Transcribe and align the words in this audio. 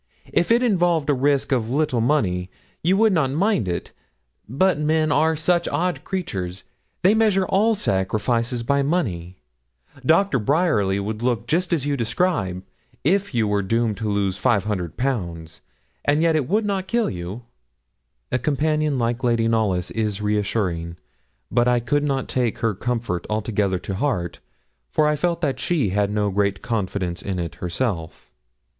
If 0.33 0.49
it 0.49 0.63
involved 0.63 1.11
a 1.11 1.13
risk 1.13 1.51
of 1.51 1.69
a 1.69 1.75
little 1.75 2.01
money, 2.01 2.49
you 2.81 2.97
would 2.97 3.13
not 3.13 3.29
mind 3.29 3.67
it; 3.67 3.91
but 4.49 4.79
men 4.79 5.11
are 5.11 5.35
such 5.35 5.67
odd 5.67 6.03
creatures 6.03 6.63
they 7.03 7.13
measure 7.13 7.45
all 7.45 7.75
sacrifices 7.75 8.63
by 8.63 8.81
money. 8.81 9.37
Doctor 10.03 10.39
Bryerly 10.39 10.99
would 10.99 11.21
look 11.21 11.45
just 11.45 11.71
as 11.71 11.85
you 11.85 11.95
describe, 11.95 12.63
if 13.03 13.35
you 13.35 13.47
were 13.47 13.61
doomed 13.61 13.95
to 13.97 14.09
lose 14.09 14.41
500_l_., 14.41 15.59
and 16.05 16.21
yet 16.23 16.35
it 16.35 16.49
would 16.49 16.65
not 16.65 16.87
kill 16.87 17.11
you.' 17.11 17.43
A 18.31 18.39
companion 18.39 18.97
like 18.97 19.23
Lady 19.23 19.47
Knollys 19.47 19.91
is 19.91 20.19
reassuring; 20.19 20.97
but 21.51 21.67
I 21.67 21.79
could 21.79 22.03
not 22.03 22.27
take 22.27 22.57
her 22.57 22.73
comfort 22.73 23.27
altogether 23.29 23.77
to 23.77 23.93
heart, 23.93 24.39
for 24.89 25.07
I 25.07 25.15
felt 25.15 25.41
that 25.41 25.59
she 25.59 25.89
had 25.89 26.09
no 26.09 26.31
great 26.31 26.63
confidence 26.63 27.21
in 27.21 27.37
it 27.37 27.53
herself. 27.61 28.31